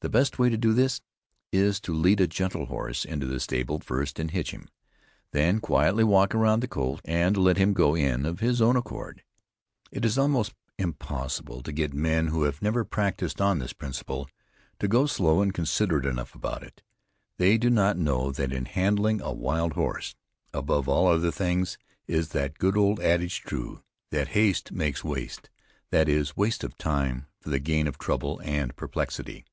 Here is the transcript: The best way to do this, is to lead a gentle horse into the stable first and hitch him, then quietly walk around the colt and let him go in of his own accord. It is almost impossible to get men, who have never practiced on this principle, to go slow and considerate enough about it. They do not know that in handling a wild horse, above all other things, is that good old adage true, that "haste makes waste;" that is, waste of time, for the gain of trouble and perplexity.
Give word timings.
The 0.00 0.10
best 0.10 0.38
way 0.38 0.50
to 0.50 0.58
do 0.58 0.74
this, 0.74 1.00
is 1.50 1.80
to 1.80 1.94
lead 1.94 2.20
a 2.20 2.26
gentle 2.26 2.66
horse 2.66 3.06
into 3.06 3.24
the 3.24 3.40
stable 3.40 3.80
first 3.80 4.18
and 4.18 4.30
hitch 4.30 4.50
him, 4.50 4.68
then 5.30 5.60
quietly 5.60 6.04
walk 6.04 6.34
around 6.34 6.60
the 6.60 6.68
colt 6.68 7.00
and 7.06 7.38
let 7.38 7.56
him 7.56 7.72
go 7.72 7.94
in 7.94 8.26
of 8.26 8.40
his 8.40 8.60
own 8.60 8.76
accord. 8.76 9.22
It 9.90 10.04
is 10.04 10.18
almost 10.18 10.52
impossible 10.78 11.62
to 11.62 11.72
get 11.72 11.94
men, 11.94 12.26
who 12.26 12.42
have 12.42 12.60
never 12.60 12.84
practiced 12.84 13.40
on 13.40 13.60
this 13.60 13.72
principle, 13.72 14.28
to 14.78 14.88
go 14.88 15.06
slow 15.06 15.40
and 15.40 15.54
considerate 15.54 16.04
enough 16.04 16.34
about 16.34 16.62
it. 16.62 16.82
They 17.38 17.56
do 17.56 17.70
not 17.70 17.96
know 17.96 18.30
that 18.30 18.52
in 18.52 18.66
handling 18.66 19.22
a 19.22 19.32
wild 19.32 19.72
horse, 19.72 20.14
above 20.52 20.86
all 20.86 21.06
other 21.08 21.30
things, 21.30 21.78
is 22.06 22.28
that 22.32 22.58
good 22.58 22.76
old 22.76 23.00
adage 23.00 23.40
true, 23.40 23.82
that 24.10 24.28
"haste 24.36 24.70
makes 24.70 25.02
waste;" 25.02 25.48
that 25.88 26.10
is, 26.10 26.36
waste 26.36 26.62
of 26.62 26.76
time, 26.76 27.24
for 27.40 27.48
the 27.48 27.58
gain 27.58 27.86
of 27.86 27.96
trouble 27.96 28.38
and 28.44 28.76
perplexity. 28.76 29.46